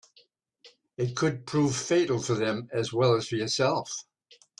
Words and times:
It 0.97 1.15
could 1.15 1.45
prove 1.45 1.77
fatal 1.77 2.17
for 2.17 2.33
them 2.33 2.67
as 2.73 2.91
well 2.91 3.13
as 3.13 3.31
yourself. 3.31 4.07